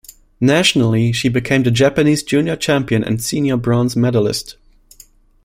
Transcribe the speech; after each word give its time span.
Nationally, 0.39 1.11
she 1.11 1.29
became 1.29 1.61
the 1.61 1.69
Japanese 1.69 2.23
junior 2.23 2.55
champion 2.55 3.03
and 3.03 3.21
senior 3.21 3.55
bronze 3.55 3.95
medalist. 3.95 4.55